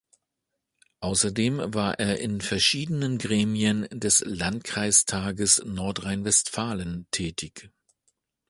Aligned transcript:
Außerdem 1.01 1.75
war 1.75 1.99
er 1.99 2.17
in 2.19 2.41
verschiedenen 2.41 3.19
Gremien 3.19 3.87
des 3.91 4.23
Landkreistages 4.25 5.61
Nordrhein-Westfalen 5.63 7.05
tätig. 7.11 7.69